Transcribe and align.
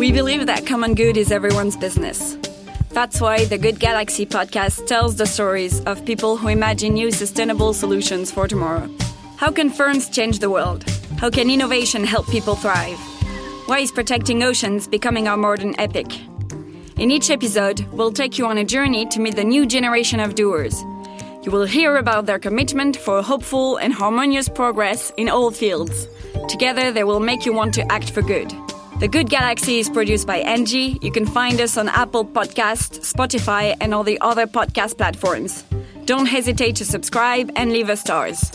We 0.00 0.12
believe 0.12 0.46
that 0.46 0.64
common 0.64 0.94
good 0.94 1.18
is 1.18 1.30
everyone's 1.30 1.76
business. 1.76 2.38
That's 2.88 3.20
why 3.20 3.44
the 3.44 3.58
Good 3.58 3.78
Galaxy 3.78 4.24
podcast 4.24 4.86
tells 4.86 5.16
the 5.16 5.26
stories 5.26 5.84
of 5.84 6.06
people 6.06 6.38
who 6.38 6.48
imagine 6.48 6.94
new 6.94 7.10
sustainable 7.10 7.74
solutions 7.74 8.32
for 8.32 8.48
tomorrow. 8.48 8.88
How 9.36 9.50
can 9.50 9.68
firms 9.68 10.08
change 10.08 10.38
the 10.38 10.48
world? 10.48 10.88
How 11.18 11.28
can 11.28 11.50
innovation 11.50 12.02
help 12.02 12.26
people 12.28 12.54
thrive? 12.54 12.96
Why 13.66 13.80
is 13.80 13.92
protecting 13.92 14.42
oceans 14.42 14.88
becoming 14.88 15.28
our 15.28 15.36
modern 15.36 15.78
epic? 15.78 16.06
In 16.96 17.10
each 17.10 17.28
episode, 17.28 17.80
we'll 17.92 18.10
take 18.10 18.38
you 18.38 18.46
on 18.46 18.56
a 18.56 18.64
journey 18.64 19.04
to 19.04 19.20
meet 19.20 19.36
the 19.36 19.44
new 19.44 19.66
generation 19.66 20.18
of 20.18 20.34
doers. 20.34 20.80
You 21.42 21.50
will 21.50 21.66
hear 21.66 21.96
about 21.96 22.24
their 22.24 22.38
commitment 22.38 22.96
for 22.96 23.20
hopeful 23.20 23.76
and 23.76 23.92
harmonious 23.92 24.48
progress 24.48 25.12
in 25.18 25.28
all 25.28 25.50
fields. 25.50 26.08
Together, 26.48 26.90
they 26.90 27.04
will 27.04 27.20
make 27.20 27.44
you 27.44 27.52
want 27.52 27.74
to 27.74 27.92
act 27.92 28.08
for 28.12 28.22
good. 28.22 28.50
The 29.00 29.08
Good 29.08 29.30
Galaxy 29.30 29.78
is 29.78 29.88
produced 29.88 30.26
by 30.26 30.42
Engie. 30.42 31.02
You 31.02 31.10
can 31.10 31.24
find 31.24 31.58
us 31.62 31.78
on 31.78 31.88
Apple 31.88 32.22
Podcasts, 32.22 33.00
Spotify, 33.10 33.74
and 33.80 33.94
all 33.94 34.04
the 34.04 34.20
other 34.20 34.46
podcast 34.46 34.98
platforms. 34.98 35.64
Don't 36.04 36.26
hesitate 36.26 36.76
to 36.76 36.84
subscribe 36.84 37.50
and 37.56 37.72
leave 37.72 37.88
us 37.88 38.02
stars. 38.02 38.50